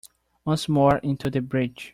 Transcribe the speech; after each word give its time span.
Once 0.45 0.67
more 0.67 0.97
into 1.03 1.29
the 1.29 1.41
breach 1.41 1.89